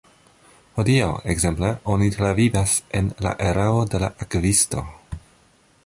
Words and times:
Hodiaŭ, 0.77 1.09
ekzemple, 1.33 1.69
oni 1.95 2.09
travivas 2.15 2.73
en 3.01 3.13
la 3.27 3.35
erao 3.51 3.85
de 3.93 4.01
la 4.07 4.11
Akvisto. 4.27 4.85